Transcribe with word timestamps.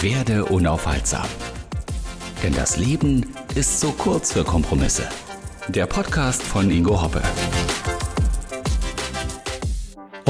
Werde 0.00 0.44
unaufhaltsam. 0.44 1.26
Denn 2.42 2.54
das 2.54 2.76
Leben 2.76 3.26
ist 3.54 3.80
so 3.80 3.92
kurz 3.92 4.32
für 4.32 4.44
Kompromisse. 4.44 5.08
Der 5.68 5.86
Podcast 5.86 6.42
von 6.42 6.70
Ingo 6.70 7.00
Hoppe. 7.00 7.22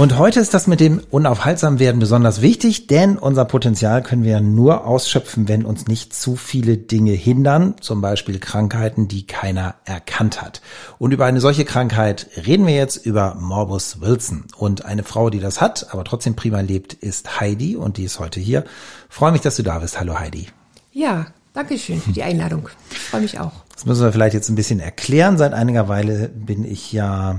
Und 0.05 0.19
heute 0.19 0.39
ist 0.39 0.53
das 0.53 0.67
mit 0.67 0.81
dem 0.81 1.01
unaufhaltsam 1.11 1.79
werden 1.79 1.99
besonders 1.99 2.43
wichtig, 2.43 2.89
denn 2.89 3.17
unser 3.17 3.47
Potenzial 3.47 4.03
können 4.03 4.23
wir 4.23 4.43
nur 4.43 4.87
ausschöpfen, 4.87 5.49
wenn 5.49 5.65
uns 5.65 5.87
nicht 5.87 6.13
zu 6.13 6.37
viele 6.37 6.77
Dinge 6.77 7.13
hindern, 7.13 7.77
zum 7.81 8.03
Beispiel 8.03 8.39
Krankheiten, 8.39 9.09
die 9.09 9.27
keiner 9.27 9.77
erkannt 9.87 10.43
hat. 10.43 10.61
Und 10.99 11.13
über 11.13 11.25
eine 11.25 11.41
solche 11.41 11.65
Krankheit 11.65 12.29
reden 12.47 12.67
wir 12.67 12.75
jetzt 12.75 12.97
über 12.97 13.37
Morbus 13.37 14.03
Wilson. 14.03 14.45
Und 14.59 14.85
eine 14.85 15.05
Frau, 15.05 15.31
die 15.31 15.41
das 15.41 15.63
hat, 15.63 15.87
aber 15.91 16.05
trotzdem 16.05 16.37
prima 16.37 16.61
lebt, 16.61 16.93
ist 16.93 17.41
Heidi 17.41 17.75
und 17.75 17.97
die 17.97 18.05
ist 18.05 18.21
heute 18.21 18.41
hier. 18.41 18.65
Freue 19.09 19.33
mich, 19.33 19.41
dass 19.41 19.57
du 19.57 19.63
da 19.63 19.79
bist. 19.79 19.99
Hallo 19.99 20.19
Heidi. 20.19 20.49
Ja, 20.93 21.29
danke 21.55 21.79
schön 21.79 22.03
für 22.03 22.13
die 22.13 22.25
Einladung. 22.25 22.69
Ich 22.91 22.99
freue 22.99 23.23
mich 23.23 23.41
auch. 23.41 23.53
Das 23.73 23.87
müssen 23.87 24.05
wir 24.05 24.13
vielleicht 24.13 24.35
jetzt 24.35 24.51
ein 24.51 24.55
bisschen 24.55 24.81
erklären. 24.81 25.39
Seit 25.39 25.55
einiger 25.55 25.89
Weile 25.89 26.29
bin 26.29 26.67
ich 26.67 26.93
ja 26.93 27.39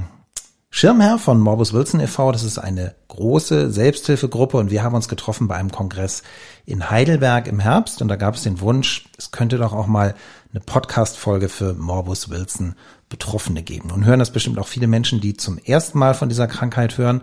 Schirmherr 0.78 1.20
von 1.20 1.40
Morbus 1.40 1.72
Wilson 1.72 2.02
e.V., 2.02 2.34
das 2.34 2.44
ist 2.44 2.58
eine 2.58 2.96
große 3.08 3.72
Selbsthilfegruppe 3.72 4.58
und 4.58 4.72
wir 4.72 4.84
haben 4.84 4.94
uns 4.94 5.08
getroffen 5.08 5.48
bei 5.48 5.56
einem 5.56 5.72
Kongress 5.72 6.22
in 6.66 6.90
Heidelberg 6.90 7.48
im 7.48 7.62
Herbst 7.62 8.02
und 8.02 8.10
da 8.10 8.18
gab 8.18 8.36
es 8.36 8.44
den 8.44 8.60
Wunsch, 8.60 9.08
es 9.18 9.32
könnte 9.32 9.58
doch 9.58 9.72
auch 9.72 9.88
mal 9.88 10.16
eine 10.52 10.60
Podcast-Folge 10.60 11.48
für 11.48 11.76
Morbus 11.76 12.30
Wilson 12.30 12.76
Betroffene 13.08 13.64
geben. 13.64 13.90
Und 13.90 14.04
hören 14.04 14.20
das 14.20 14.34
bestimmt 14.34 14.60
auch 14.60 14.68
viele 14.68 14.88
Menschen, 14.88 15.22
die 15.22 15.38
zum 15.38 15.60
ersten 15.60 15.98
Mal 15.98 16.14
von 16.14 16.28
dieser 16.28 16.48
Krankheit 16.48 16.98
hören. 16.98 17.22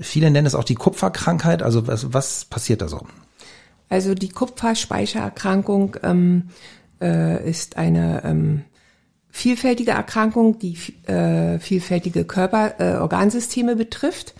Viele 0.00 0.30
nennen 0.30 0.46
es 0.46 0.54
auch 0.54 0.64
die 0.64 0.74
Kupferkrankheit. 0.74 1.62
Also 1.62 1.86
was, 1.86 2.14
was 2.14 2.46
passiert 2.46 2.80
da 2.80 2.88
so? 2.88 3.06
Also 3.90 4.14
die 4.14 4.30
Kupferspeichererkrankung 4.30 5.98
ähm, 6.02 6.48
äh, 6.98 7.46
ist 7.46 7.76
eine 7.76 8.24
ähm, 8.24 8.64
vielfältige 9.30 9.92
Erkrankung, 9.92 10.58
die 10.58 10.76
äh, 11.06 11.58
vielfältige 11.58 12.24
Körperorgansysteme 12.24 13.72
äh, 13.72 13.76
betrifft. 13.76 14.34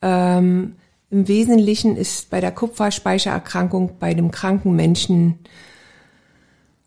Ähm, 0.00 0.76
Im 1.10 1.28
Wesentlichen 1.28 1.96
ist 1.96 2.30
bei 2.30 2.40
der 2.40 2.52
Kupferspeichererkrankung 2.52 3.98
bei 3.98 4.14
dem 4.14 4.30
kranken 4.30 4.74
Menschen, 4.74 5.38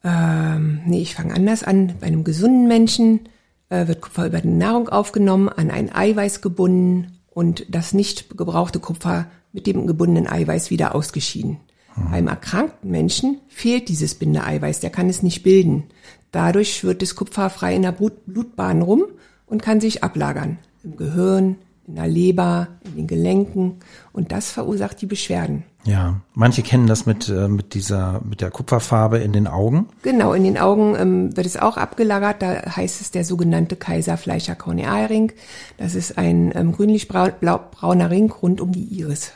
ähm, 0.04 0.82
nee, 0.86 1.02
ich 1.02 1.16
fange 1.16 1.34
anders 1.34 1.64
an, 1.64 1.94
bei 2.00 2.08
einem 2.08 2.24
gesunden 2.24 2.68
Menschen 2.68 3.22
äh, 3.70 3.88
wird 3.88 4.02
Kupfer 4.02 4.28
über 4.28 4.42
die 4.42 4.48
Nahrung 4.48 4.90
aufgenommen, 4.90 5.50
an 5.50 5.72
ein 5.72 5.94
Eiweiß 5.94 6.42
gebunden 6.42 7.20
und 7.30 7.66
das 7.70 7.94
nicht 7.94 8.38
gebrauchte 8.38 8.80
Kupfer 8.80 9.28
mit 9.52 9.68
dem 9.68 9.88
gebundenen 9.88 10.28
Eiweiß 10.28 10.70
wieder 10.70 10.96
ausgeschieden. 10.96 11.58
Mhm. 11.96 12.12
Beim 12.12 12.28
erkrankten 12.28 12.92
Menschen 12.92 13.40
fehlt 13.48 13.90
dieses 13.90 14.16
Bindeeiweiß, 14.16 14.80
der 14.80 14.90
kann 14.90 15.10
es 15.10 15.24
nicht 15.24 15.44
bilden. 15.44 15.84
Dadurch 16.32 16.84
wird 16.84 17.02
das 17.02 17.16
Kupfer 17.16 17.50
frei 17.50 17.76
in 17.76 17.84
der 17.84 17.94
Blutbahn 17.94 18.82
rum 18.82 19.06
und 19.46 19.62
kann 19.62 19.80
sich 19.80 20.04
ablagern. 20.04 20.58
Im 20.84 20.98
Gehirn, 20.98 21.56
in 21.88 21.96
der 21.96 22.08
Leber, 22.08 22.68
in 22.84 22.96
den 22.96 23.08
Gelenken. 23.08 23.80
Und 24.12 24.32
das 24.32 24.52
verursacht 24.52 25.02
die 25.02 25.06
Beschwerden. 25.06 25.64
Ja, 25.86 26.22
manche 26.34 26.64
kennen 26.64 26.88
das 26.88 27.06
mit, 27.06 27.30
äh, 27.30 27.48
mit 27.48 27.76
dieser, 27.76 28.22
mit 28.28 28.42
der 28.42 28.50
Kupferfarbe 28.50 29.20
in 29.20 29.34
den 29.34 29.48
Augen. 29.48 29.88
Genau, 30.02 30.34
in 30.34 30.44
den 30.44 30.58
Augen 30.58 30.96
ähm, 30.98 31.38
wird 31.38 31.46
es 31.46 31.58
auch 31.58 31.78
abgelagert. 31.78 32.42
Da 32.42 32.76
heißt 32.76 33.02
es 33.02 33.12
der 33.12 33.24
sogenannte 33.24 33.76
Kaiserfleischer 33.76 34.56
Kornealring. 34.56 35.32
Das 35.78 35.94
ist 35.94 36.18
ein 36.18 36.52
ähm, 36.56 36.72
grünlich-brauner 36.72 38.10
Ring 38.10 38.32
rund 38.32 38.62
um 38.62 38.72
die 38.72 38.84
Iris. 38.84 39.32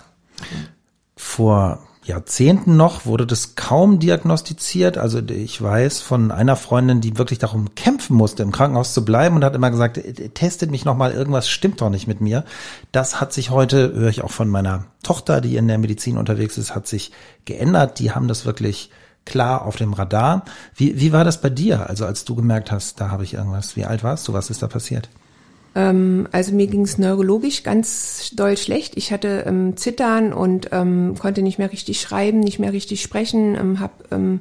Vor 1.16 1.80
Jahrzehnten 2.10 2.76
noch 2.76 3.06
wurde 3.06 3.26
das 3.26 3.56
kaum 3.56 4.00
diagnostiziert. 4.00 4.98
Also 4.98 5.20
ich 5.20 5.62
weiß 5.62 6.02
von 6.02 6.32
einer 6.32 6.56
Freundin, 6.56 7.02
die 7.02 7.18
wirklich 7.18 7.40
darum 7.40 7.76
kämpfen 7.76 8.18
musste, 8.18 8.44
im 8.44 8.52
Krankenhaus 8.52 8.94
zu 8.94 9.06
bleiben 9.06 9.36
und 9.36 9.44
hat 9.44 9.56
immer 9.56 9.70
gesagt, 9.70 10.00
testet 10.34 10.72
mich 10.72 10.86
nochmal, 10.86 11.14
irgendwas 11.14 11.48
stimmt 11.48 11.82
doch 11.82 11.90
nicht 11.90 12.08
mit 12.08 12.20
mir. 12.20 12.44
Das 12.92 13.22
hat 13.22 13.32
sich 13.32 13.52
heute, 13.52 13.94
höre 13.94 14.10
ich 14.10 14.24
auch 14.24 14.32
von 14.32 14.50
meiner 14.50 14.86
Tochter, 15.04 15.40
die 15.40 15.56
in 15.56 15.68
der 15.68 15.78
Medizin 15.78 16.18
unterwegs 16.18 16.58
ist, 16.58 16.76
hat 16.76 16.88
sich 16.88 17.12
geändert. 17.46 18.00
Die 18.00 18.12
haben 18.12 18.28
das 18.28 18.46
wirklich 18.46 18.90
klar 19.26 19.66
auf 19.66 19.76
dem 19.76 19.94
Radar. 19.94 20.46
Wie, 20.76 21.00
wie 21.00 21.14
war 21.14 21.24
das 21.24 21.40
bei 21.40 21.50
dir? 21.50 21.90
Also 21.90 22.06
als 22.06 22.26
du 22.26 22.36
gemerkt 22.36 22.72
hast, 22.72 23.00
da 23.00 23.12
habe 23.12 23.24
ich 23.24 23.36
irgendwas. 23.36 23.76
Wie 23.76 23.86
alt 23.86 24.04
warst 24.04 24.28
du? 24.28 24.34
Was 24.34 24.50
ist 24.50 24.64
da 24.64 24.68
passiert? 24.68 25.10
Ähm, 25.76 26.28
also 26.32 26.54
mir 26.54 26.68
ging 26.68 26.82
es 26.82 26.98
neurologisch 26.98 27.64
ganz 27.64 28.32
doll 28.34 28.58
schlecht. 28.58 28.98
Ich 28.98 29.12
hatte 29.12 29.44
ähm, 29.46 29.78
Zittern 29.78 30.34
und 30.34 30.70
ähm, 30.72 31.16
konnte 31.20 31.42
nicht 31.42 31.60
mehr 31.60 31.72
richtig 31.72 32.02
schreiben, 32.02 32.40
nicht 32.40 32.60
mehr 32.60 32.74
richtig 32.74 33.02
sprechen, 33.02 33.56
ähm, 33.56 33.80
habe 33.80 33.94
ähm, 34.12 34.40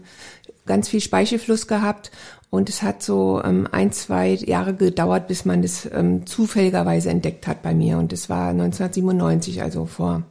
ganz 0.66 0.88
viel 0.88 1.00
Speichelfluss 1.00 1.66
gehabt 1.66 2.10
und 2.50 2.68
es 2.70 2.82
hat 2.82 3.02
so 3.02 3.42
ähm, 3.44 3.68
ein, 3.72 3.92
zwei 3.92 4.34
Jahre 4.34 4.74
gedauert, 4.74 5.28
bis 5.28 5.44
man 5.44 5.60
das 5.60 5.88
ähm, 5.92 6.26
zufälligerweise 6.26 7.10
entdeckt 7.10 7.46
hat 7.46 7.62
bei 7.62 7.74
mir. 7.74 7.98
Und 7.98 8.12
das 8.12 8.30
war 8.30 8.50
1997, 8.50 9.62
also 9.62 9.84
vor 9.84 10.22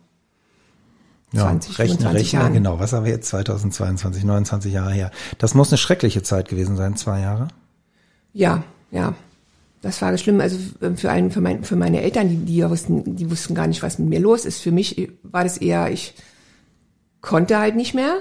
ja, 1.31 1.43
20, 1.43 1.77
rechne, 1.77 2.13
rechne, 2.13 2.39
Jahren. 2.39 2.53
genau. 2.53 2.79
Was 2.79 2.93
haben 2.93 3.05
wir 3.05 3.11
jetzt? 3.11 3.27
2022, 3.29 4.23
29 4.23 4.73
Jahre 4.73 4.93
her. 4.93 5.11
Das 5.37 5.53
muss 5.53 5.69
eine 5.69 5.77
schreckliche 5.77 6.23
Zeit 6.23 6.49
gewesen 6.49 6.75
sein, 6.75 6.95
zwei 6.95 7.21
Jahre. 7.21 7.49
Ja, 8.33 8.63
ja. 8.89 9.13
Das 9.81 10.01
war 10.01 10.17
schlimm. 10.17 10.41
Also 10.41 10.57
für 10.95 11.11
einen, 11.11 11.31
für, 11.31 11.41
mein, 11.41 11.63
für 11.63 11.75
meine 11.75 12.01
Eltern, 12.01 12.29
die, 12.29 12.37
die 12.37 12.69
wussten, 12.69 13.15
die 13.15 13.29
wussten 13.29 13.55
gar 13.55 13.67
nicht, 13.67 13.83
was 13.83 13.99
mit 13.99 14.09
mir 14.09 14.19
los 14.19 14.45
ist. 14.45 14.61
Für 14.61 14.71
mich 14.71 15.09
war 15.23 15.43
das 15.43 15.57
eher, 15.57 15.91
ich 15.91 16.15
konnte 17.21 17.59
halt 17.59 17.75
nicht 17.75 17.93
mehr. 17.93 18.17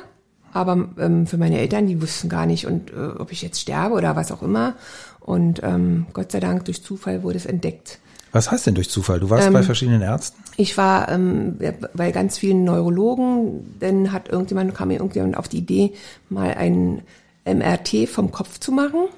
Aber 0.52 0.88
ähm, 0.98 1.26
für 1.26 1.36
meine 1.36 1.58
Eltern, 1.58 1.86
die 1.86 2.00
wussten 2.00 2.28
gar 2.28 2.46
nicht, 2.46 2.66
und 2.66 2.90
äh, 2.90 3.18
ob 3.18 3.30
ich 3.30 3.42
jetzt 3.42 3.60
sterbe 3.60 3.94
oder 3.94 4.16
was 4.16 4.32
auch 4.32 4.42
immer. 4.42 4.74
Und 5.20 5.60
ähm, 5.62 6.06
Gott 6.12 6.32
sei 6.32 6.40
Dank 6.40 6.64
durch 6.64 6.82
Zufall 6.82 7.22
wurde 7.22 7.36
es 7.36 7.46
entdeckt. 7.46 7.98
Was 8.32 8.50
heißt 8.50 8.66
denn 8.66 8.74
durch 8.74 8.90
Zufall? 8.90 9.20
Du 9.20 9.30
warst 9.30 9.46
ähm, 9.46 9.52
bei 9.52 9.62
verschiedenen 9.62 10.02
Ärzten? 10.02 10.42
Ich 10.56 10.76
war 10.76 11.10
ähm, 11.10 11.58
bei 11.94 12.12
ganz 12.12 12.38
vielen 12.38 12.64
Neurologen. 12.64 13.76
Dann 13.80 14.12
hat 14.12 14.28
irgendjemand 14.28 14.74
kam 14.74 14.88
mir 14.88 14.94
irgendjemand 14.94 15.36
auf 15.36 15.48
die 15.48 15.58
Idee, 15.58 15.94
mal 16.28 16.54
ein 16.54 17.02
MRT 17.44 18.08
vom 18.08 18.32
Kopf 18.32 18.58
zu 18.58 18.72
machen. 18.72 19.08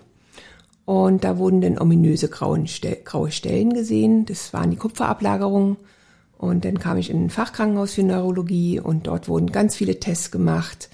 Und 0.88 1.22
da 1.22 1.37
wurden 1.37 1.60
dann 1.60 1.78
ominöse 1.78 2.31
graue 2.31 2.66
Stellen 2.66 3.75
gesehen. 3.75 4.25
Das 4.25 4.54
waren 4.54 4.71
die 4.71 4.78
Kupferablagerungen. 4.78 5.76
Und 6.38 6.65
dann 6.65 6.78
kam 6.78 6.97
ich 6.97 7.10
in 7.10 7.26
ein 7.26 7.28
Fachkrankenhaus 7.28 7.93
für 7.93 8.03
Neurologie 8.03 8.81
und 8.81 9.06
dort 9.06 9.28
wurden 9.28 9.53
ganz 9.53 9.77
viele 9.77 10.00
Tests 10.00 10.31
gemacht. 10.31 10.88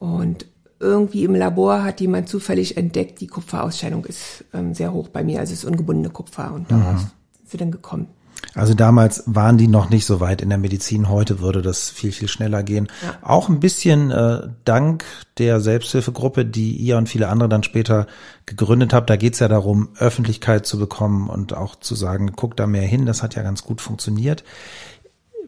Und 0.00 0.46
irgendwie 0.80 1.22
im 1.22 1.36
Labor 1.36 1.84
hat 1.84 2.00
jemand 2.00 2.28
zufällig 2.28 2.76
entdeckt, 2.76 3.20
die 3.20 3.28
Kupferausscheidung 3.28 4.06
ist 4.06 4.44
ähm, 4.52 4.74
sehr 4.74 4.92
hoch 4.92 5.06
bei 5.06 5.22
mir, 5.22 5.38
also 5.38 5.52
es 5.52 5.60
ist 5.60 5.70
ungebundene 5.70 6.10
Kupfer. 6.10 6.52
Und 6.52 6.68
daraus 6.72 7.02
mhm. 7.02 7.10
sind 7.36 7.50
sie 7.50 7.58
dann 7.58 7.70
gekommen. 7.70 8.08
Also 8.54 8.74
damals 8.74 9.22
waren 9.26 9.56
die 9.56 9.68
noch 9.68 9.88
nicht 9.88 10.04
so 10.04 10.20
weit 10.20 10.42
in 10.42 10.48
der 10.48 10.58
Medizin. 10.58 11.08
Heute 11.08 11.40
würde 11.40 11.62
das 11.62 11.88
viel, 11.88 12.12
viel 12.12 12.28
schneller 12.28 12.62
gehen. 12.62 12.88
Ja. 13.02 13.14
Auch 13.22 13.48
ein 13.48 13.60
bisschen 13.60 14.10
äh, 14.10 14.48
dank 14.64 15.04
der 15.38 15.60
Selbsthilfegruppe, 15.60 16.44
die 16.44 16.76
ihr 16.76 16.98
und 16.98 17.08
viele 17.08 17.28
andere 17.28 17.48
dann 17.48 17.62
später 17.62 18.06
gegründet 18.44 18.92
habt. 18.92 19.08
Da 19.08 19.16
geht 19.16 19.34
es 19.34 19.40
ja 19.40 19.48
darum, 19.48 19.90
Öffentlichkeit 19.98 20.66
zu 20.66 20.78
bekommen 20.78 21.28
und 21.30 21.54
auch 21.54 21.76
zu 21.76 21.94
sagen, 21.94 22.32
guck 22.36 22.56
da 22.56 22.66
mehr 22.66 22.86
hin. 22.86 23.06
Das 23.06 23.22
hat 23.22 23.34
ja 23.34 23.42
ganz 23.42 23.64
gut 23.64 23.80
funktioniert. 23.80 24.44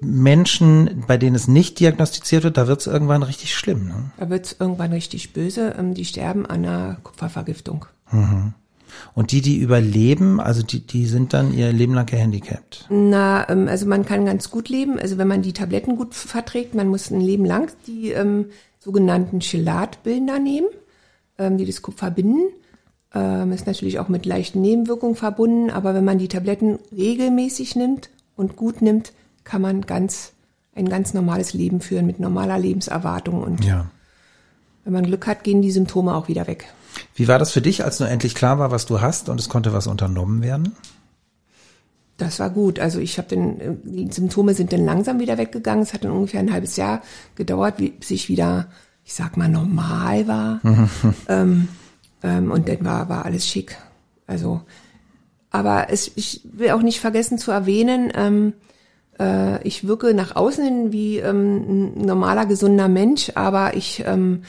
Menschen, 0.00 1.04
bei 1.06 1.16
denen 1.16 1.36
es 1.36 1.46
nicht 1.48 1.80
diagnostiziert 1.80 2.42
wird, 2.44 2.56
da 2.56 2.66
wird 2.66 2.80
es 2.80 2.86
irgendwann 2.86 3.22
richtig 3.22 3.54
schlimm. 3.54 3.86
Ne? 3.86 3.94
Da 4.16 4.28
wird 4.30 4.46
es 4.46 4.56
irgendwann 4.58 4.92
richtig 4.92 5.32
böse. 5.32 5.74
Ähm, 5.78 5.94
die 5.94 6.04
sterben 6.04 6.46
an 6.46 6.64
einer 6.64 6.96
Kupfervergiftung. 7.02 7.86
Mhm. 8.10 8.54
Und 9.14 9.32
die, 9.32 9.40
die 9.40 9.58
überleben, 9.58 10.40
also 10.40 10.62
die, 10.62 10.86
die 10.86 11.06
sind 11.06 11.32
dann 11.32 11.52
ihr 11.54 11.72
Leben 11.72 11.94
lang 11.94 12.06
gehandicapt? 12.06 12.86
Na, 12.90 13.48
ähm, 13.48 13.68
also 13.68 13.86
man 13.86 14.04
kann 14.04 14.24
ganz 14.24 14.50
gut 14.50 14.68
leben, 14.68 14.98
also 14.98 15.18
wenn 15.18 15.28
man 15.28 15.42
die 15.42 15.52
Tabletten 15.52 15.96
gut 15.96 16.14
verträgt, 16.14 16.74
man 16.74 16.88
muss 16.88 17.10
ein 17.10 17.20
Leben 17.20 17.44
lang 17.44 17.72
die 17.86 18.10
ähm, 18.10 18.46
sogenannten 18.78 19.40
Chelatbildner 19.40 20.38
nehmen, 20.38 20.68
ähm, 21.38 21.58
die 21.58 21.66
das 21.66 21.82
Kupfer 21.82 22.10
binden. 22.10 22.48
Ähm, 23.14 23.52
ist 23.52 23.66
natürlich 23.66 24.00
auch 24.00 24.08
mit 24.08 24.26
leichten 24.26 24.60
Nebenwirkungen 24.60 25.14
verbunden, 25.14 25.70
aber 25.70 25.94
wenn 25.94 26.04
man 26.04 26.18
die 26.18 26.28
Tabletten 26.28 26.78
regelmäßig 26.96 27.76
nimmt 27.76 28.10
und 28.36 28.56
gut 28.56 28.82
nimmt, 28.82 29.12
kann 29.44 29.62
man 29.62 29.82
ganz 29.82 30.32
ein 30.74 30.88
ganz 30.88 31.14
normales 31.14 31.52
Leben 31.54 31.80
führen 31.80 32.06
mit 32.06 32.18
normaler 32.18 32.58
Lebenserwartung 32.58 33.42
und 33.42 33.64
ja. 33.64 33.86
wenn 34.84 34.92
man 34.92 35.06
Glück 35.06 35.26
hat, 35.26 35.44
gehen 35.44 35.62
die 35.62 35.70
Symptome 35.70 36.14
auch 36.14 36.28
wieder 36.28 36.46
weg. 36.46 36.66
Wie 37.14 37.28
war 37.28 37.38
das 37.38 37.52
für 37.52 37.60
dich, 37.60 37.84
als 37.84 38.00
nur 38.00 38.08
endlich 38.08 38.34
klar 38.34 38.58
war, 38.58 38.70
was 38.70 38.86
du 38.86 39.00
hast 39.00 39.28
und 39.28 39.38
es 39.38 39.48
konnte 39.48 39.72
was 39.72 39.86
unternommen 39.86 40.42
werden? 40.42 40.72
Das 42.16 42.38
war 42.40 42.50
gut. 42.50 42.78
Also 42.78 42.98
ich 43.00 43.18
habe 43.18 43.28
den, 43.28 43.80
die 43.84 44.10
Symptome 44.12 44.54
sind 44.54 44.72
dann 44.72 44.84
langsam 44.84 45.20
wieder 45.20 45.38
weggegangen. 45.38 45.82
Es 45.82 45.92
hat 45.92 46.04
dann 46.04 46.12
ungefähr 46.12 46.40
ein 46.40 46.52
halbes 46.52 46.76
Jahr 46.76 47.02
gedauert, 47.34 47.76
bis 47.76 48.10
ich 48.10 48.28
wieder, 48.28 48.68
ich 49.04 49.14
sag 49.14 49.36
mal, 49.36 49.48
normal 49.48 50.28
war. 50.28 50.60
ähm, 51.28 51.68
ähm, 52.22 52.50
und 52.50 52.68
dann 52.68 52.84
war, 52.84 53.08
war 53.08 53.24
alles 53.24 53.46
schick. 53.46 53.76
Also, 54.26 54.62
aber 55.50 55.86
es, 55.90 56.10
ich 56.16 56.40
will 56.52 56.70
auch 56.70 56.82
nicht 56.82 57.00
vergessen 57.00 57.38
zu 57.38 57.50
erwähnen, 57.50 58.12
ähm, 58.14 58.54
Äh, 59.18 59.62
ich 59.66 59.86
wirke 59.86 60.14
nach 60.14 60.34
außen 60.36 60.92
wie 60.92 61.18
ähm, 61.18 61.94
ein 61.96 62.04
normaler, 62.04 62.46
gesunder 62.46 62.88
Mensch, 62.88 63.30
aber 63.34 63.76
ich 63.76 64.02
ähm, 64.06 64.42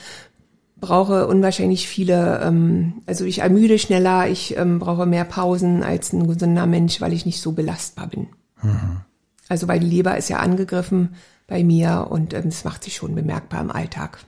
brauche 0.86 1.28
unwahrscheinlich 1.28 1.88
viele, 1.88 2.42
ähm, 2.44 3.02
also 3.06 3.26
ich 3.26 3.40
ermüde 3.40 3.80
schneller, 3.80 4.30
ich 4.30 4.56
ähm, 4.58 4.80
brauche 4.80 5.06
mehr 5.06 5.26
Pausen 5.26 5.84
als 5.84 6.14
ein 6.14 6.28
gesunder 6.28 6.68
Mensch, 6.68 7.02
weil 7.02 7.14
ich 7.14 7.26
nicht 7.26 7.42
so 7.42 7.54
belastbar 7.54 8.08
bin. 8.08 8.28
Mhm. 8.62 9.02
Also 9.50 9.68
weil 9.68 9.80
die 9.80 9.88
Leber 9.88 10.18
ist 10.18 10.30
ja 10.30 10.38
angegriffen 10.38 11.16
bei 11.48 11.64
mir 11.64 12.08
und 12.10 12.34
ähm, 12.34 12.46
das 12.46 12.64
macht 12.64 12.84
sich 12.84 12.96
schon 12.96 13.16
bemerkbar 13.16 13.62
im 13.62 13.72
Alltag. 13.72 14.20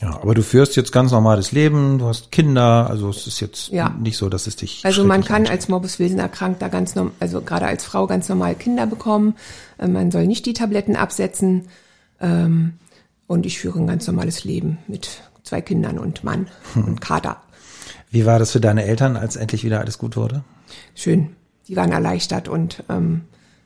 Ja, 0.00 0.20
aber 0.20 0.34
du 0.34 0.42
führst 0.42 0.74
jetzt 0.76 0.90
ganz 0.90 1.12
normales 1.12 1.52
Leben, 1.52 1.98
du 1.98 2.06
hast 2.06 2.32
Kinder, 2.32 2.88
also 2.88 3.10
es 3.10 3.26
ist 3.26 3.40
jetzt 3.40 3.68
ja. 3.68 3.90
nicht 4.00 4.16
so, 4.16 4.28
dass 4.28 4.46
es 4.46 4.56
dich. 4.56 4.82
Also 4.84 5.04
man 5.04 5.22
kann 5.22 5.46
als 5.46 5.68
Morbus 5.68 5.98
Wilson 5.98 6.18
erkrankter 6.18 6.68
ganz 6.68 6.94
normal, 6.94 7.12
also 7.20 7.40
gerade 7.40 7.66
als 7.66 7.84
Frau 7.84 8.06
ganz 8.06 8.28
normal 8.28 8.54
Kinder 8.54 8.86
bekommen. 8.86 9.34
Äh, 9.78 9.88
man 9.88 10.10
soll 10.10 10.26
nicht 10.26 10.46
die 10.46 10.54
Tabletten 10.54 10.96
absetzen. 10.96 11.68
Ähm, 12.20 12.74
und 13.26 13.46
ich 13.46 13.58
führe 13.58 13.78
ein 13.78 13.86
ganz 13.86 14.06
normales 14.06 14.44
Leben 14.44 14.78
mit 14.88 15.22
zwei 15.42 15.60
Kindern 15.60 15.98
und 15.98 16.24
Mann 16.24 16.48
hm. 16.74 16.84
und 16.84 17.00
Kater. 17.00 17.42
Wie 18.10 18.26
war 18.26 18.38
das 18.38 18.52
für 18.52 18.60
deine 18.60 18.84
Eltern, 18.84 19.16
als 19.16 19.36
endlich 19.36 19.64
wieder 19.64 19.80
alles 19.80 19.98
gut 19.98 20.16
wurde? 20.16 20.44
Schön. 20.94 21.36
Die 21.68 21.76
waren 21.76 21.92
erleichtert 21.92 22.48
und 22.48 22.84
ähm, 22.88 23.22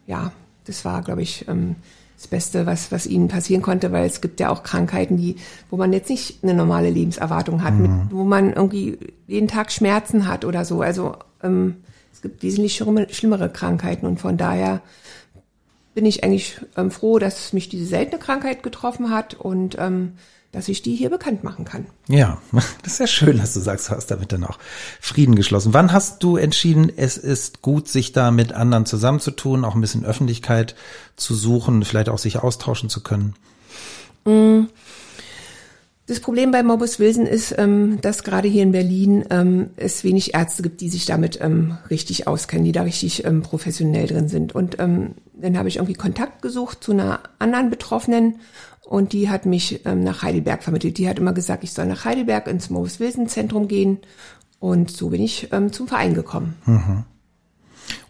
ja, 0.07 0.33
das 0.67 0.85
war, 0.85 1.03
glaube 1.03 1.23
ich, 1.23 1.49
ähm, 1.49 1.77
das 2.17 2.29
Beste, 2.29 2.65
was, 2.65 2.93
was 2.93 3.07
ihnen 3.07 3.29
passieren 3.29 3.63
konnte, 3.63 3.93
weil 3.93 4.07
es 4.07 4.21
gibt 4.21 4.41
ja 4.41 4.49
auch 4.49 4.63
Krankheiten, 4.63 5.17
die, 5.17 5.37
wo 5.71 5.77
man 5.77 5.93
jetzt 5.93 6.09
nicht 6.09 6.43
eine 6.43 6.55
normale 6.55 6.91
Lebenserwartung 6.91 7.63
hat, 7.63 7.75
mhm. 7.75 7.83
mit, 7.83 7.91
wo 8.11 8.25
man 8.25 8.53
irgendwie 8.53 8.99
jeden 9.27 9.49
Tag 9.49 9.71
Schmerzen 9.71 10.27
hat 10.27 10.45
oder 10.45 10.65
so. 10.65 10.81
Also 10.81 11.17
ähm, 11.43 11.77
es 12.13 12.23
gibt 12.23 12.43
wesentlich 12.43 12.77
schlimmere 12.77 13.51
Krankheiten 13.51 14.07
und 14.07 14.21
von 14.21 14.37
daher 14.37 14.81
bin 15.95 16.07
ich 16.07 16.25
eigentlich 16.25 16.61
ähm, 16.77 16.91
froh, 16.91 17.19
dass 17.19 17.53
mich 17.53 17.69
diese 17.69 17.87
seltene 17.87 18.19
Krankheit 18.19 18.63
getroffen 18.63 19.11
hat 19.11 19.35
und 19.35 19.77
ähm, 19.79 20.13
dass 20.57 20.69
ich 20.69 20.81
die 20.81 20.97
hier 20.97 21.11
bekannt 21.11 21.45
machen 21.45 21.67
kann. 21.67 21.85
Ja, 22.09 22.41
das 22.83 22.95
ist 22.95 22.99
ja 22.99 23.07
schön, 23.07 23.37
dass 23.37 23.53
du 23.53 23.61
sagst, 23.61 23.91
du 23.91 23.93
hast 23.93 24.07
damit 24.07 24.33
dann 24.33 24.43
auch 24.43 24.59
Frieden 25.03 25.35
geschlossen. 25.35 25.75
Wann 25.75 25.93
hast 25.93 26.23
du 26.23 26.39
entschieden, 26.39 26.91
es 26.97 27.19
ist 27.19 27.61
gut, 27.61 27.89
sich 27.89 28.13
da 28.13 28.31
mit 28.31 28.55
anderen 28.55 28.87
zusammenzutun, 28.87 29.67
auch 29.67 29.75
ein 29.75 29.83
bisschen 29.83 30.07
Öffentlichkeit 30.07 30.75
zu 31.15 31.35
suchen, 31.35 31.85
vielleicht 31.85 32.09
auch 32.09 32.17
sich 32.17 32.39
austauschen 32.39 32.89
zu 32.89 33.03
können? 33.03 33.35
Mm. 34.25 34.69
Das 36.07 36.21
Problem 36.21 36.53
bei 36.53 36.63
Morbus 36.63 37.01
Wilson 37.01 37.27
ist, 37.27 37.55
ähm, 37.59 38.01
dass 38.01 38.23
gerade 38.23 38.49
hier 38.49 38.63
in 38.63 38.71
Berlin 38.71 39.25
ähm, 39.29 39.71
es 39.77 40.05
wenig 40.05 40.35
Ärzte 40.35 40.63
gibt, 40.63 40.81
die 40.81 40.89
sich 40.89 41.05
damit 41.05 41.41
ähm, 41.43 41.77
richtig 41.91 42.29
auskennen, 42.29 42.65
die 42.65 42.73
da 42.73 42.83
richtig 42.83 43.25
professionell 43.43 44.07
drin 44.07 44.29
sind. 44.29 44.55
Und 44.55 44.79
dann 44.79 45.59
habe 45.59 45.69
ich 45.69 45.77
irgendwie 45.77 45.95
Kontakt 45.95 46.43
gesucht 46.43 46.85
zu 46.85 46.93
einer 46.93 47.21
anderen 47.41 47.71
Betroffenen 47.71 48.37
und 48.87 49.13
die 49.13 49.29
hat 49.29 49.47
mich 49.47 49.85
ähm, 49.85 50.05
nach 50.05 50.23
Heidelberg 50.23 50.63
vermittelt. 50.63 50.97
Die 50.99 51.09
hat 51.09 51.19
immer 51.19 51.33
gesagt, 51.33 51.65
ich 51.65 51.73
soll 51.73 51.87
nach 51.87 52.05
Heidelberg 52.05 52.47
ins 52.47 52.71
Moos 52.71 53.01
Wilson 53.01 53.29
Zentrum 53.29 53.67
gehen. 53.67 53.99
Und 54.61 54.91
so 54.93 55.11
bin 55.11 55.21
ich 55.21 55.53
ähm, 55.53 55.73
zum 55.73 55.89
Verein 55.89 56.15
gekommen. 56.15 56.57
Mhm. 56.65 57.05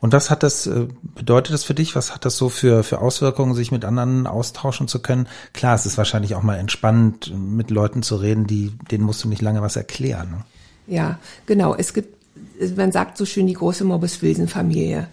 Und 0.00 0.12
was 0.12 0.31
hat 0.31 0.43
das, 0.43 0.67
äh, 0.67 0.87
bedeutet 1.14 1.55
das 1.55 1.64
für 1.64 1.75
dich? 1.75 1.96
Was 1.96 2.14
hat 2.14 2.26
das 2.26 2.37
so 2.37 2.50
für, 2.50 2.82
für 2.82 3.00
Auswirkungen, 3.00 3.55
sich 3.55 3.73
mit 3.73 3.87
anderen 3.87 4.26
austauschen 4.26 4.87
zu 4.87 5.00
können? 5.00 5.28
Klar, 5.55 5.75
es 5.75 5.87
ist 5.87 5.96
wahrscheinlich 5.96 6.34
auch 6.34 6.43
mal 6.43 6.56
entspannend, 6.56 7.32
mit 7.34 7.70
Leuten 7.70 8.02
zu 8.02 8.17
reden, 8.17 8.46
die, 8.46 8.73
denen 8.90 9.05
musst 9.05 9.25
du 9.25 9.28
nicht 9.28 9.43
lange 9.43 9.62
was 9.62 9.76
erklären. 9.76 10.31
Ne? 10.31 10.94
Ja, 10.94 11.19
genau. 11.46 11.75
Es 11.75 11.94
gibt, 11.94 12.17
man 12.76 12.93
sagt 12.93 13.17
so 13.17 13.25
schön, 13.25 13.46
die 13.46 13.55
große 13.55 13.84
Morbus 13.84 14.20
Wilson 14.20 14.49
Familie. 14.49 15.08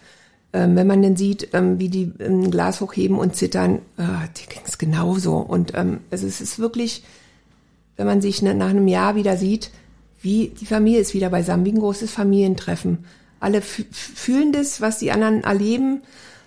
Ähm, 0.53 0.75
wenn 0.75 0.87
man 0.87 1.01
dann 1.01 1.15
sieht, 1.15 1.49
ähm, 1.53 1.79
wie 1.79 1.89
die 1.89 2.13
ein 2.19 2.51
Glas 2.51 2.79
hochheben 2.79 3.17
und 3.17 3.35
zittern, 3.35 3.79
äh, 3.97 4.27
dir 4.37 4.47
ging 4.47 4.61
es 4.65 4.77
genauso. 4.77 5.37
Und 5.37 5.73
ähm, 5.75 5.99
also 6.11 6.27
es 6.27 6.41
ist 6.41 6.59
wirklich, 6.59 7.03
wenn 7.97 8.05
man 8.05 8.21
sich 8.21 8.41
ne, 8.43 8.53
nach 8.53 8.69
einem 8.69 8.87
Jahr 8.87 9.15
wieder 9.15 9.35
sieht, 9.35 9.71
wie 10.21 10.49
die 10.49 10.65
Familie 10.67 10.99
ist 10.99 11.13
wieder 11.13 11.29
beisammen, 11.29 11.65
wie 11.65 11.71
ein 11.71 11.79
großes 11.79 12.11
Familientreffen. 12.11 13.05
Alle 13.39 13.61
fühlen 13.61 14.53
das, 14.53 14.79
was 14.79 14.99
die 14.99 15.11
anderen 15.11 15.43
erleben. 15.43 16.01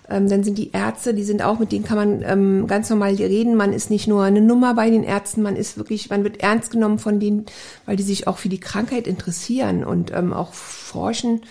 Ähm, 0.09 0.29
dann 0.29 0.43
sind 0.43 0.57
die 0.57 0.71
Ärzte, 0.71 1.13
die 1.13 1.23
sind 1.23 1.41
auch, 1.41 1.59
mit 1.59 1.71
denen 1.71 1.83
kann 1.83 1.97
man 1.97 2.23
ähm, 2.23 2.67
ganz 2.67 2.89
normal 2.89 3.13
reden. 3.15 3.55
Man 3.55 3.73
ist 3.73 3.89
nicht 3.89 4.07
nur 4.07 4.23
eine 4.23 4.41
Nummer 4.41 4.73
bei 4.73 4.89
den 4.89 5.03
Ärzten, 5.03 5.41
man 5.41 5.57
ist 5.57 5.77
wirklich, 5.77 6.09
man 6.09 6.23
wird 6.23 6.41
ernst 6.41 6.71
genommen 6.71 6.97
von 6.97 7.19
denen, 7.19 7.45
weil 7.85 7.97
die 7.97 8.03
sich 8.03 8.25
auch 8.25 8.37
für 8.37 8.49
die 8.49 8.59
Krankheit 8.59 9.05
interessieren 9.05 9.83
und 9.83 10.11
ähm, 10.13 10.31
auch 10.33 10.53
forschen. 10.53 11.41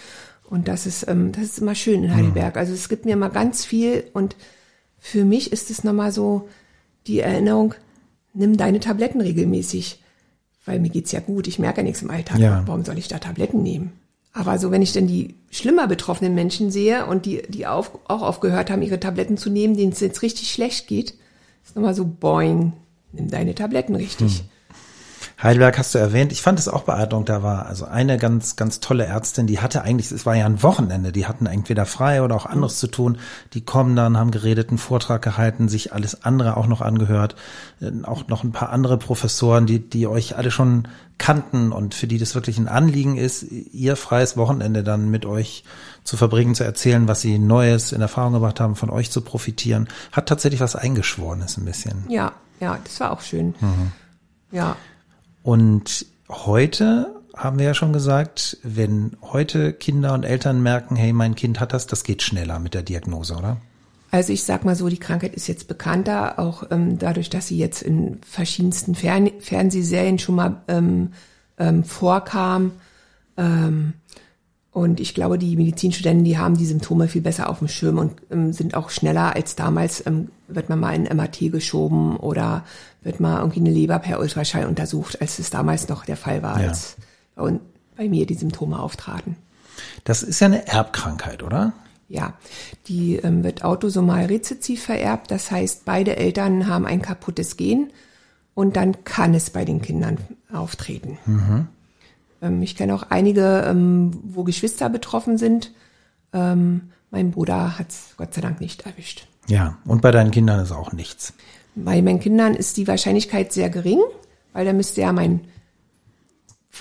Und 0.48 0.68
das 0.68 0.86
ist, 0.86 1.08
ähm, 1.08 1.32
das 1.32 1.44
ist 1.44 1.58
immer 1.58 1.74
schön 1.74 2.04
in 2.04 2.14
Heidelberg. 2.14 2.56
Also 2.56 2.72
es 2.72 2.88
gibt 2.88 3.04
mir 3.04 3.12
immer 3.12 3.30
ganz 3.30 3.64
viel 3.64 4.04
und 4.12 4.36
für 4.98 5.24
mich 5.24 5.52
ist 5.52 5.70
es 5.70 5.84
nochmal 5.84 6.12
so 6.12 6.48
die 7.06 7.20
Erinnerung, 7.20 7.74
nimm 8.32 8.56
deine 8.56 8.80
Tabletten 8.80 9.20
regelmäßig. 9.20 10.02
Weil 10.64 10.80
mir 10.80 10.90
geht's 10.90 11.12
ja 11.12 11.20
gut, 11.20 11.46
ich 11.46 11.58
merke 11.58 11.78
ja 11.78 11.84
nichts 11.84 12.02
im 12.02 12.10
Alltag. 12.10 12.38
Ja. 12.38 12.62
Warum 12.66 12.84
soll 12.84 12.98
ich 12.98 13.08
da 13.08 13.18
Tabletten 13.18 13.62
nehmen? 13.62 13.92
Aber 14.32 14.58
so, 14.58 14.70
wenn 14.70 14.82
ich 14.82 14.92
dann 14.92 15.06
die 15.06 15.34
schlimmer 15.50 15.86
betroffenen 15.86 16.34
Menschen 16.34 16.70
sehe 16.70 17.06
und 17.06 17.24
die, 17.24 17.42
die 17.48 17.66
auf, 17.66 17.98
auch 18.06 18.22
aufgehört 18.22 18.70
haben, 18.70 18.82
ihre 18.82 19.00
Tabletten 19.00 19.36
zu 19.38 19.48
nehmen, 19.48 19.76
denen 19.76 19.92
es 19.92 20.00
jetzt 20.00 20.22
richtig 20.22 20.52
schlecht 20.52 20.88
geht, 20.88 21.14
ist 21.64 21.74
nochmal 21.74 21.94
so, 21.94 22.04
boing, 22.04 22.72
nimm 23.12 23.30
deine 23.30 23.54
Tabletten 23.54 23.94
richtig. 23.94 24.40
Hm. 24.40 24.46
Heidelberg 25.42 25.76
hast 25.76 25.94
du 25.94 25.98
erwähnt. 25.98 26.32
Ich 26.32 26.40
fand 26.40 26.58
es 26.58 26.66
auch 26.66 26.84
beeindruckend. 26.84 27.28
Da 27.28 27.42
war 27.42 27.66
also 27.66 27.84
eine 27.84 28.16
ganz, 28.16 28.56
ganz 28.56 28.80
tolle 28.80 29.04
Ärztin, 29.04 29.46
die 29.46 29.60
hatte 29.60 29.82
eigentlich, 29.82 30.10
es 30.10 30.24
war 30.24 30.34
ja 30.34 30.46
ein 30.46 30.62
Wochenende, 30.62 31.12
die 31.12 31.26
hatten 31.26 31.44
entweder 31.44 31.84
frei 31.84 32.22
oder 32.22 32.34
auch 32.34 32.46
anderes 32.46 32.78
zu 32.78 32.86
tun. 32.86 33.18
Die 33.52 33.60
kommen 33.60 33.96
dann, 33.96 34.16
haben 34.16 34.30
geredet, 34.30 34.70
einen 34.70 34.78
Vortrag 34.78 35.20
gehalten, 35.20 35.68
sich 35.68 35.92
alles 35.92 36.24
andere 36.24 36.56
auch 36.56 36.66
noch 36.66 36.80
angehört. 36.80 37.36
Äh, 37.82 37.90
auch 38.04 38.28
noch 38.28 38.44
ein 38.44 38.52
paar 38.52 38.70
andere 38.70 38.96
Professoren, 38.96 39.66
die, 39.66 39.78
die 39.78 40.06
euch 40.06 40.38
alle 40.38 40.50
schon 40.50 40.88
kannten 41.18 41.70
und 41.70 41.94
für 41.94 42.06
die 42.06 42.18
das 42.18 42.34
wirklich 42.34 42.56
ein 42.56 42.68
Anliegen 42.68 43.18
ist, 43.18 43.42
ihr 43.42 43.96
freies 43.96 44.38
Wochenende 44.38 44.82
dann 44.82 45.10
mit 45.10 45.26
euch 45.26 45.64
zu 46.02 46.16
verbringen, 46.16 46.54
zu 46.54 46.64
erzählen, 46.64 47.08
was 47.08 47.20
sie 47.20 47.38
Neues 47.38 47.92
in 47.92 48.00
Erfahrung 48.00 48.34
gebracht 48.34 48.60
haben, 48.60 48.74
von 48.74 48.88
euch 48.88 49.10
zu 49.10 49.20
profitieren. 49.20 49.88
Hat 50.12 50.28
tatsächlich 50.28 50.60
was 50.60 50.76
Eingeschworenes 50.76 51.58
ein 51.58 51.66
bisschen. 51.66 52.04
Ja, 52.08 52.32
ja, 52.58 52.78
das 52.82 53.00
war 53.00 53.10
auch 53.10 53.20
schön. 53.20 53.54
Mhm. 53.60 53.92
Ja. 54.50 54.76
Und 55.46 56.06
heute 56.28 57.14
haben 57.36 57.60
wir 57.60 57.66
ja 57.66 57.74
schon 57.74 57.92
gesagt, 57.92 58.58
wenn 58.64 59.16
heute 59.22 59.72
Kinder 59.72 60.12
und 60.12 60.24
Eltern 60.24 60.60
merken, 60.60 60.96
hey, 60.96 61.12
mein 61.12 61.36
Kind 61.36 61.60
hat 61.60 61.72
das, 61.72 61.86
das 61.86 62.02
geht 62.02 62.22
schneller 62.22 62.58
mit 62.58 62.74
der 62.74 62.82
Diagnose, 62.82 63.36
oder? 63.36 63.58
Also 64.10 64.32
ich 64.32 64.42
sag 64.42 64.64
mal 64.64 64.74
so, 64.74 64.88
die 64.88 64.98
Krankheit 64.98 65.34
ist 65.34 65.46
jetzt 65.46 65.68
bekannter, 65.68 66.40
auch 66.40 66.64
ähm, 66.72 66.98
dadurch, 66.98 67.30
dass 67.30 67.46
sie 67.46 67.58
jetzt 67.58 67.82
in 67.82 68.20
verschiedensten 68.28 68.96
Fern 68.96 69.30
Fernsehserien 69.38 70.18
schon 70.18 70.34
mal 70.34 70.62
ähm, 70.66 71.12
ähm, 71.58 71.84
vorkam. 71.84 72.72
Ähm, 73.36 73.92
und 74.76 75.00
ich 75.00 75.14
glaube, 75.14 75.38
die 75.38 75.56
Medizinstudenten, 75.56 76.22
die 76.22 76.36
haben 76.36 76.58
die 76.58 76.66
Symptome 76.66 77.08
viel 77.08 77.22
besser 77.22 77.48
auf 77.48 77.60
dem 77.60 77.68
Schirm 77.68 77.96
und 77.96 78.12
ähm, 78.30 78.52
sind 78.52 78.74
auch 78.74 78.90
schneller 78.90 79.34
als 79.34 79.56
damals. 79.56 80.06
Ähm, 80.06 80.28
wird 80.48 80.68
man 80.68 80.78
mal 80.78 80.94
in 80.94 81.04
MRT 81.04 81.50
geschoben 81.50 82.18
oder 82.18 82.62
wird 83.00 83.18
mal 83.18 83.38
irgendwie 83.38 83.60
eine 83.60 83.70
Leber 83.70 83.98
per 84.00 84.20
Ultraschall 84.20 84.66
untersucht, 84.66 85.22
als 85.22 85.38
es 85.38 85.48
damals 85.48 85.88
noch 85.88 86.04
der 86.04 86.18
Fall 86.18 86.42
war, 86.42 86.60
ja. 86.60 86.68
als 86.68 86.96
bei, 87.36 87.58
bei 87.96 88.06
mir 88.10 88.26
die 88.26 88.34
Symptome 88.34 88.78
auftraten. 88.78 89.36
Das 90.04 90.22
ist 90.22 90.40
ja 90.40 90.46
eine 90.48 90.68
Erbkrankheit, 90.68 91.42
oder? 91.42 91.72
Ja, 92.10 92.34
die 92.86 93.16
ähm, 93.16 93.44
wird 93.44 93.64
autosomal 93.64 94.26
rezessiv 94.26 94.82
vererbt. 94.82 95.30
Das 95.30 95.50
heißt, 95.50 95.86
beide 95.86 96.16
Eltern 96.16 96.66
haben 96.66 96.84
ein 96.84 97.00
kaputtes 97.00 97.56
Gen 97.56 97.92
und 98.52 98.76
dann 98.76 99.04
kann 99.04 99.32
es 99.32 99.48
bei 99.48 99.64
den 99.64 99.80
Kindern 99.80 100.18
auftreten. 100.52 101.16
Mhm. 101.24 101.68
Ähm, 102.42 102.62
ich 102.62 102.76
kenne 102.76 102.94
auch 102.94 103.04
einige, 103.10 103.64
ähm, 103.66 104.10
wo 104.24 104.44
Geschwister 104.44 104.88
betroffen 104.88 105.38
sind. 105.38 105.72
Ähm, 106.32 106.90
mein 107.10 107.30
Bruder 107.30 107.78
hat 107.78 107.90
es 107.90 108.14
Gott 108.16 108.34
sei 108.34 108.40
Dank 108.40 108.60
nicht 108.60 108.86
erwischt. 108.86 109.26
Ja, 109.48 109.78
und 109.84 110.02
bei 110.02 110.10
deinen 110.10 110.30
Kindern 110.30 110.60
ist 110.60 110.72
auch 110.72 110.92
nichts. 110.92 111.34
Bei 111.74 112.02
meinen 112.02 112.20
Kindern 112.20 112.54
ist 112.54 112.76
die 112.76 112.88
Wahrscheinlichkeit 112.88 113.52
sehr 113.52 113.70
gering, 113.70 114.00
weil 114.52 114.64
da 114.64 114.72
müsste 114.72 115.02
ja 115.02 115.12
mein, 115.12 115.42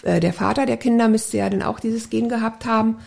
äh, 0.04 0.20
der 0.20 0.34
Vater 0.34 0.66
der 0.66 0.78
Kinder 0.78 1.08
müsste 1.08 1.38
ja 1.38 1.50
dann 1.50 1.62
auch 1.62 1.80
dieses 1.80 2.10
Gen 2.10 2.30
gehabt 2.30 2.66
haben 2.66 2.98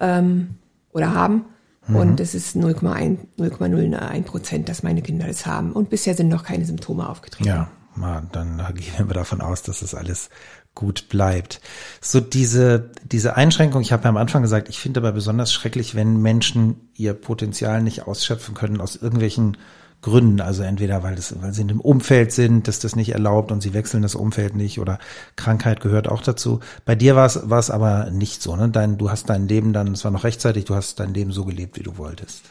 ähm, 0.00 0.56
oder 0.92 1.14
haben. 1.14 1.46
Mhm. 1.86 1.96
Und 1.96 2.20
es 2.20 2.34
ist 2.34 2.56
0,01 2.56 4.22
Prozent, 4.24 4.68
dass 4.68 4.82
meine 4.82 5.00
Kinder 5.00 5.26
das 5.26 5.46
haben. 5.46 5.72
Und 5.72 5.90
bisher 5.90 6.14
sind 6.14 6.28
noch 6.28 6.44
keine 6.44 6.64
Symptome 6.64 7.08
aufgetreten. 7.08 7.48
Ja, 7.48 7.70
dann 7.96 8.62
gehen 8.74 9.08
wir 9.08 9.14
davon 9.14 9.40
aus, 9.40 9.62
dass 9.62 9.80
das 9.80 9.94
alles 9.94 10.30
gut 10.74 11.08
bleibt. 11.08 11.60
So 12.00 12.20
diese, 12.20 12.90
diese 13.04 13.36
Einschränkung, 13.36 13.82
ich 13.82 13.92
habe 13.92 14.04
ja 14.04 14.10
am 14.10 14.16
Anfang 14.16 14.42
gesagt, 14.42 14.68
ich 14.68 14.78
finde 14.78 15.00
aber 15.00 15.12
besonders 15.12 15.52
schrecklich, 15.52 15.96
wenn 15.96 16.22
Menschen 16.22 16.90
ihr 16.94 17.14
Potenzial 17.14 17.82
nicht 17.82 18.06
ausschöpfen 18.06 18.54
können 18.54 18.80
aus 18.80 18.94
irgendwelchen 18.94 19.56
Gründen. 20.02 20.40
Also 20.40 20.62
entweder 20.62 21.02
weil, 21.02 21.16
das, 21.16 21.34
weil 21.42 21.52
sie 21.52 21.62
in 21.62 21.70
einem 21.70 21.80
Umfeld 21.80 22.30
sind, 22.30 22.68
dass 22.68 22.78
das 22.78 22.94
nicht 22.94 23.10
erlaubt 23.10 23.50
und 23.50 23.60
sie 23.60 23.74
wechseln 23.74 24.02
das 24.02 24.14
Umfeld 24.14 24.54
nicht 24.54 24.78
oder 24.78 24.98
Krankheit 25.34 25.80
gehört 25.80 26.08
auch 26.08 26.22
dazu. 26.22 26.60
Bei 26.84 26.94
dir 26.94 27.16
war 27.16 27.26
es 27.26 27.70
aber 27.70 28.10
nicht 28.10 28.40
so. 28.40 28.54
Ne? 28.54 28.68
Dein, 28.68 28.98
du 28.98 29.10
hast 29.10 29.28
dein 29.28 29.48
Leben 29.48 29.72
dann, 29.72 29.92
es 29.92 30.04
war 30.04 30.12
noch 30.12 30.24
rechtzeitig, 30.24 30.64
du 30.66 30.76
hast 30.76 31.00
dein 31.00 31.12
Leben 31.12 31.32
so 31.32 31.44
gelebt, 31.44 31.76
wie 31.76 31.82
du 31.82 31.98
wolltest. 31.98 32.42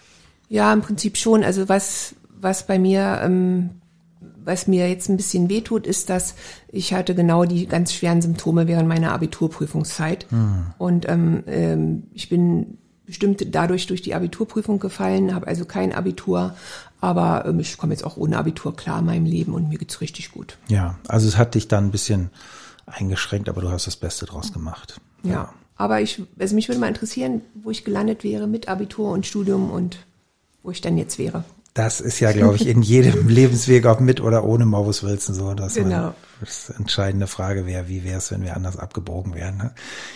Ja, 0.50 0.74
im 0.74 0.82
Prinzip 0.82 1.15
schon. 1.15 1.44
Also 1.44 1.70
was, 1.70 2.15
was 2.29 2.67
bei 2.67 2.77
mir, 2.77 3.22
ähm, 3.24 3.70
was 4.48 4.66
mir 4.66 4.89
jetzt 4.89 5.10
ein 5.10 5.18
bisschen 5.18 5.50
wehtut, 5.50 5.86
ist, 5.86 6.10
dass 6.10 6.34
ich 6.70 6.94
hatte 6.94 7.13
genau 7.13 7.44
die 7.44 7.68
ganz 7.68 7.94
schweren 7.94 8.22
Symptome 8.22 8.68
während 8.68 8.88
meiner 8.88 9.12
Abiturprüfungszeit. 9.12 10.25
Hm. 10.30 10.68
Und 10.77 11.08
ähm, 11.08 11.44
ähm, 11.48 12.04
ich 12.13 12.30
bin 12.30 12.77
bestimmt 13.06 13.46
dadurch 13.54 13.88
durch 13.88 14.01
die 14.01 14.16
Abiturprüfung 14.16 14.80
gefallen, 14.80 15.36
habe 15.36 15.48
also 15.48 15.66
kein 15.66 15.94
Abitur, 15.94 16.56
aber 17.01 17.46
ähm, 17.46 17.60
ich 17.60 17.77
komme 17.77 17.94
jetzt 17.94 18.04
auch 18.04 18.18
ohne 18.18 18.38
Abitur 18.38 18.75
klar 18.75 19.00
in 19.00 19.06
meinem 19.06 19.25
Leben 19.25 19.54
und 19.54 19.70
mir 19.70 19.77
geht's 19.77 20.01
richtig 20.01 20.32
gut. 20.32 20.58
Ja, 20.70 20.98
also 21.08 21.27
es 21.27 21.38
hat 21.38 21.56
dich 21.56 21.68
dann 21.68 21.86
ein 21.86 21.92
bisschen 21.92 22.30
eingeschränkt, 22.86 23.50
aber 23.50 23.62
du 23.62 23.70
hast 23.70 23.86
das 23.86 23.98
Beste 23.98 24.25
draus 24.25 24.54
gemacht. 24.54 25.00
Ja. 25.24 25.32
ja. 25.32 25.54
Aber 25.75 26.01
ich, 26.01 26.24
also 26.39 26.56
mich 26.56 26.70
würde 26.70 26.80
mal 26.80 26.88
interessieren, 26.88 27.42
wo 27.54 27.70
ich 27.70 27.84
gelandet 27.84 28.24
wäre 28.24 28.48
mit 28.48 28.68
Abitur 28.68 29.12
und 29.12 29.25
Studium 29.25 29.70
und 29.70 30.00
wo 30.63 30.72
ich 30.72 30.82
dann 30.82 30.98
jetzt 30.98 31.20
wäre. 31.20 31.44
Das 31.77 32.01
ist 32.01 32.19
ja, 32.19 32.31
glaube 32.31 32.55
ich, 32.55 32.67
in 32.67 32.81
jedem 32.81 33.27
Lebensweg, 33.27 33.86
ob 33.86 34.00
mit 34.00 34.19
oder 34.19 34.43
ohne 34.43 34.65
Morbus 34.65 35.03
Wilson 35.03 35.36
so. 35.36 35.53
Dass 35.53 35.75
genau. 35.75 35.96
Man, 35.96 36.13
das 36.39 36.72
entscheidende 36.72 37.27
Frage 37.27 37.67
wäre, 37.67 37.88
wie 37.88 38.03
wäre 38.03 38.17
es, 38.17 38.31
wenn 38.31 38.41
wir 38.41 38.55
anders 38.55 38.77
abgebogen 38.77 39.36
wären. 39.36 39.57
Ne? 39.57 39.72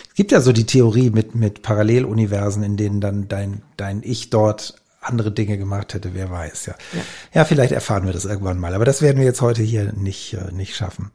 Es 0.08 0.14
gibt 0.14 0.32
ja 0.32 0.40
so 0.40 0.52
die 0.52 0.66
Theorie 0.66 1.10
mit, 1.10 1.36
mit 1.36 1.62
Paralleluniversen, 1.62 2.64
in 2.64 2.76
denen 2.76 3.00
dann 3.00 3.28
dein, 3.28 3.62
dein 3.76 4.02
Ich 4.02 4.28
dort 4.28 4.74
andere 5.00 5.30
Dinge 5.30 5.56
gemacht 5.56 5.94
hätte, 5.94 6.14
wer 6.14 6.32
weiß, 6.32 6.66
ja. 6.66 6.74
ja. 6.92 7.00
ja. 7.32 7.44
vielleicht 7.44 7.72
erfahren 7.72 8.06
wir 8.06 8.12
das 8.12 8.24
irgendwann 8.24 8.58
mal, 8.58 8.74
aber 8.74 8.84
das 8.84 9.00
werden 9.00 9.18
wir 9.18 9.24
jetzt 9.24 9.40
heute 9.40 9.62
hier 9.62 9.92
nicht, 9.92 10.34
äh, 10.34 10.52
nicht 10.52 10.74
schaffen. 10.74 11.12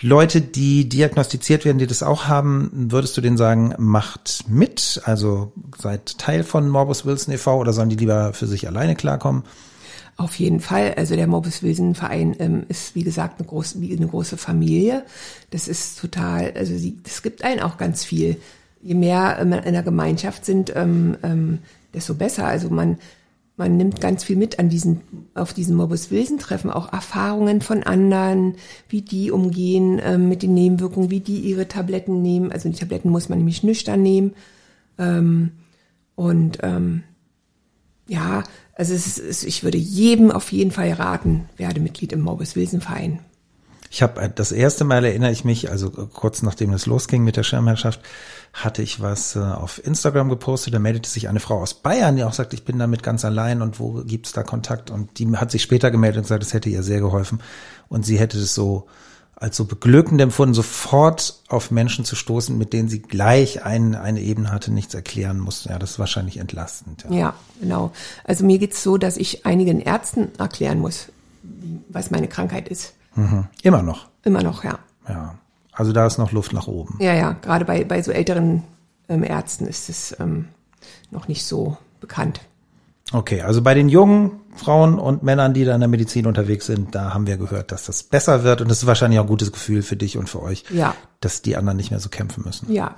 Leute, 0.00 0.40
die 0.40 0.88
diagnostiziert 0.88 1.66
werden, 1.66 1.78
die 1.78 1.86
das 1.86 2.02
auch 2.02 2.24
haben, 2.26 2.70
würdest 2.72 3.16
du 3.16 3.20
denen 3.20 3.38
sagen, 3.38 3.74
macht 3.78 4.44
mit, 4.48 5.02
also 5.04 5.52
seid 5.78 6.18
Teil 6.18 6.42
von 6.44 6.68
Morbus 6.70 7.04
Wilson 7.04 7.34
e.V. 7.34 7.58
oder 7.58 7.74
sollen 7.74 7.90
die 7.90 7.96
lieber 7.96 8.32
für 8.32 8.46
sich 8.46 8.66
alleine 8.66 8.94
klarkommen? 8.94 9.44
Auf 10.16 10.38
jeden 10.38 10.60
Fall. 10.60 10.94
Also 10.96 11.16
der 11.16 11.26
Morbus 11.26 11.62
Wilson 11.62 11.94
Verein 11.94 12.36
ähm, 12.38 12.64
ist, 12.68 12.94
wie 12.94 13.02
gesagt, 13.02 13.40
eine 13.40 13.48
große, 13.48 13.80
wie 13.80 13.96
eine 13.96 14.06
große 14.06 14.36
Familie. 14.36 15.04
Das 15.50 15.66
ist 15.66 15.98
total, 15.98 16.52
also 16.56 16.74
es 17.04 17.22
gibt 17.22 17.42
einen 17.42 17.60
auch 17.60 17.78
ganz 17.78 18.04
viel. 18.04 18.36
Je 18.82 18.94
mehr 18.94 19.36
man 19.40 19.60
in 19.60 19.60
einer 19.60 19.82
Gemeinschaft 19.82 20.44
sind, 20.44 20.72
ähm, 20.76 21.16
ähm, 21.22 21.58
desto 21.94 22.14
besser. 22.14 22.46
Also 22.46 22.68
man, 22.70 22.98
man 23.56 23.76
nimmt 23.76 24.00
ganz 24.00 24.24
viel 24.24 24.36
mit 24.36 24.58
an 24.58 24.68
diesen, 24.68 25.00
auf 25.34 25.52
diesen 25.52 25.76
Morbus 25.76 26.10
Wilson 26.10 26.38
Treffen, 26.38 26.70
auch 26.70 26.92
Erfahrungen 26.92 27.60
von 27.60 27.82
anderen, 27.82 28.56
wie 28.88 29.02
die 29.02 29.30
umgehen 29.30 30.00
ähm, 30.02 30.28
mit 30.28 30.42
den 30.42 30.54
Nebenwirkungen, 30.54 31.10
wie 31.10 31.20
die 31.20 31.40
ihre 31.40 31.68
Tabletten 31.68 32.22
nehmen. 32.22 32.52
Also 32.52 32.68
die 32.68 32.78
Tabletten 32.78 33.10
muss 33.10 33.28
man 33.28 33.38
nämlich 33.38 33.62
nüchtern 33.62 34.02
nehmen. 34.02 34.32
Ähm, 34.98 35.52
und 36.14 36.58
ähm, 36.62 37.04
ja, 38.10 38.42
also 38.74 38.92
es 38.92 39.18
ist, 39.18 39.44
ich 39.44 39.62
würde 39.62 39.78
jedem 39.78 40.32
auf 40.32 40.50
jeden 40.50 40.72
Fall 40.72 40.92
raten, 40.92 41.48
werde 41.56 41.80
Mitglied 41.80 42.12
im 42.12 42.20
Morbus 42.20 42.56
Wilson 42.56 42.80
Verein. 42.80 43.20
Ich 43.88 44.02
habe 44.02 44.20
äh, 44.20 44.30
das 44.34 44.50
erste 44.50 44.82
Mal 44.82 45.04
erinnere 45.04 45.30
ich 45.30 45.44
mich, 45.44 45.70
also 45.70 45.90
kurz 45.90 46.42
nachdem 46.42 46.72
es 46.72 46.86
losging 46.86 47.22
mit 47.22 47.36
der 47.36 47.44
Schirmherrschaft, 47.44 48.00
hatte 48.52 48.82
ich 48.82 49.00
was 49.00 49.36
äh, 49.36 49.38
auf 49.38 49.84
Instagram 49.84 50.28
gepostet. 50.28 50.74
Da 50.74 50.80
meldete 50.80 51.08
sich 51.08 51.28
eine 51.28 51.38
Frau 51.38 51.60
aus 51.60 51.74
Bayern, 51.74 52.16
die 52.16 52.24
auch 52.24 52.32
sagt, 52.32 52.52
ich 52.52 52.64
bin 52.64 52.80
damit 52.80 53.04
ganz 53.04 53.24
allein 53.24 53.62
und 53.62 53.78
wo 53.78 54.02
gibt's 54.02 54.32
da 54.32 54.42
Kontakt? 54.42 54.90
Und 54.90 55.20
die 55.20 55.36
hat 55.36 55.52
sich 55.52 55.62
später 55.62 55.92
gemeldet 55.92 56.18
und 56.18 56.22
gesagt, 56.24 56.42
es 56.42 56.52
hätte 56.52 56.68
ihr 56.68 56.82
sehr 56.82 56.98
geholfen. 56.98 57.40
Und 57.88 58.04
sie 58.04 58.18
hätte 58.18 58.38
es 58.38 58.56
so 58.56 58.88
als 59.40 59.56
so 59.56 59.64
beglückend 59.64 60.20
empfunden, 60.20 60.54
sofort 60.54 61.40
auf 61.48 61.70
Menschen 61.70 62.04
zu 62.04 62.14
stoßen, 62.14 62.56
mit 62.56 62.74
denen 62.74 62.90
sie 62.90 63.00
gleich 63.00 63.64
ein, 63.64 63.94
eine 63.94 64.20
Ebene 64.20 64.52
hatte, 64.52 64.70
nichts 64.70 64.92
erklären 64.92 65.40
musste. 65.40 65.70
Ja, 65.70 65.78
das 65.78 65.92
ist 65.92 65.98
wahrscheinlich 65.98 66.36
entlastend. 66.36 67.06
Ja, 67.08 67.16
ja 67.16 67.34
genau. 67.58 67.90
Also 68.24 68.44
mir 68.44 68.58
geht's 68.58 68.82
so, 68.82 68.98
dass 68.98 69.16
ich 69.16 69.46
einigen 69.46 69.80
Ärzten 69.80 70.28
erklären 70.38 70.78
muss, 70.78 71.06
was 71.88 72.10
meine 72.10 72.28
Krankheit 72.28 72.68
ist. 72.68 72.92
Mhm. 73.14 73.46
Immer 73.62 73.82
noch. 73.82 74.08
Immer 74.24 74.42
noch, 74.42 74.62
ja. 74.62 74.78
Ja. 75.08 75.38
Also 75.72 75.92
da 75.92 76.06
ist 76.06 76.18
noch 76.18 76.32
Luft 76.32 76.52
nach 76.52 76.66
oben. 76.66 76.98
Ja, 77.00 77.14
ja. 77.14 77.32
Gerade 77.40 77.64
bei, 77.64 77.84
bei 77.84 78.02
so 78.02 78.12
älteren 78.12 78.62
ähm, 79.08 79.24
Ärzten 79.24 79.66
ist 79.66 79.88
es 79.88 80.14
ähm, 80.20 80.48
noch 81.10 81.28
nicht 81.28 81.46
so 81.46 81.78
bekannt. 82.00 82.42
Okay, 83.12 83.42
also 83.42 83.62
bei 83.62 83.74
den 83.74 83.88
jungen 83.88 84.40
Frauen 84.54 84.98
und 84.98 85.22
Männern, 85.22 85.54
die 85.54 85.64
da 85.64 85.74
in 85.74 85.80
der 85.80 85.88
Medizin 85.88 86.26
unterwegs 86.26 86.66
sind, 86.66 86.94
da 86.94 87.12
haben 87.12 87.26
wir 87.26 87.36
gehört, 87.36 87.72
dass 87.72 87.86
das 87.86 88.02
besser 88.02 88.44
wird 88.44 88.60
und 88.60 88.68
das 88.68 88.78
ist 88.78 88.86
wahrscheinlich 88.86 89.18
auch 89.18 89.24
ein 89.24 89.28
gutes 89.28 89.52
Gefühl 89.52 89.82
für 89.82 89.96
dich 89.96 90.16
und 90.16 90.28
für 90.28 90.42
euch, 90.42 90.64
ja. 90.70 90.94
dass 91.20 91.42
die 91.42 91.56
anderen 91.56 91.76
nicht 91.76 91.90
mehr 91.90 92.00
so 92.00 92.08
kämpfen 92.08 92.44
müssen. 92.44 92.72
Ja. 92.72 92.94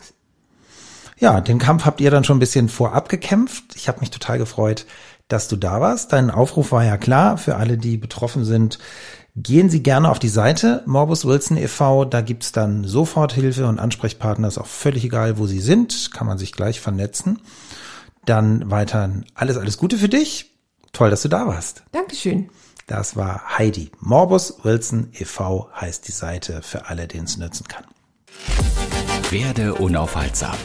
Ja, 1.19 1.41
den 1.41 1.59
Kampf 1.59 1.85
habt 1.85 2.01
ihr 2.01 2.11
dann 2.11 2.25
schon 2.25 2.39
ein 2.39 2.41
bisschen 2.41 2.69
vorab 2.69 3.09
gekämpft. 3.09 3.77
Ich 3.77 3.87
habe 3.89 4.01
mich 4.01 4.11
total 4.11 4.39
gefreut, 4.39 4.87
dass 5.29 5.47
du 5.47 5.57
da 5.57 5.81
warst. 5.81 6.13
Dein 6.13 6.31
Aufruf 6.31 6.73
war 6.73 6.85
ja 6.85 6.97
klar 6.97 7.39
für 7.39 7.57
alle, 7.57 7.79
die 7.79 7.97
betroffen 7.97 8.45
sind. 8.45 8.79
Gehen 9.37 9.71
Sie 9.71 9.83
gerne 9.83 10.11
auf 10.11 10.19
die 10.19 10.29
Seite 10.29 10.83
Morbus 10.85 11.25
Wilson 11.25 11.57
e.V. 11.57 12.05
Da 12.05 12.21
gibt's 12.21 12.53
dann 12.53 12.85
Soforthilfe 12.85 13.67
und 13.67 13.79
Ansprechpartner. 13.79 14.49
Ist 14.49 14.59
auch 14.59 14.67
völlig 14.67 15.05
egal, 15.05 15.39
wo 15.39 15.47
Sie 15.47 15.61
sind. 15.61 16.11
Kann 16.13 16.27
man 16.27 16.39
sich 16.39 16.53
gleich 16.53 16.81
vernetzen. 16.81 17.39
Dann 18.25 18.71
weiter 18.71 19.11
alles, 19.35 19.57
alles 19.57 19.79
Gute 19.79 19.99
für 19.99 20.09
dich. 20.09 20.51
Toll, 20.93 21.11
dass 21.11 21.23
du 21.23 21.29
da 21.29 21.47
warst. 21.47 21.83
Dankeschön. 21.93 22.51
Das 22.87 23.17
war 23.17 23.59
Heidi. 23.59 23.91
Morbus 24.01 24.65
Wilson 24.65 25.09
e.V. 25.13 25.69
heißt 25.75 26.07
die 26.07 26.13
Seite 26.13 26.63
für 26.63 26.87
alle, 26.87 27.09
denen 27.09 27.25
es 27.25 27.37
nützen 27.37 27.67
kann. 27.67 27.85
Werde 29.31 29.75
unaufhaltsam. 29.75 30.57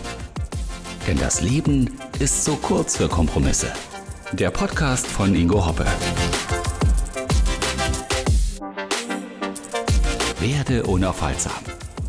Denn 1.08 1.18
das 1.18 1.42
Leben 1.42 1.98
ist 2.20 2.44
so 2.44 2.56
kurz 2.56 2.98
für 2.98 3.08
Kompromisse. 3.08 3.72
Der 4.34 4.52
Podcast 4.52 5.08
von 5.08 5.34
Ingo 5.36 5.66
Hoppe. 5.66 5.86
Werde 10.40 10.84
unaufhaltsam. 10.84 11.54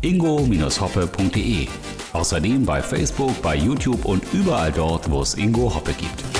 ingo-hoppe.de. 0.01 1.67
Außerdem 2.13 2.65
bei 2.65 2.81
Facebook, 2.81 3.41
bei 3.41 3.55
YouTube 3.55 4.05
und 4.05 4.23
überall 4.33 4.71
dort, 4.71 5.09
wo 5.11 5.21
es 5.21 5.35
Ingo 5.35 5.73
Hoppe 5.73 5.93
gibt. 5.93 6.38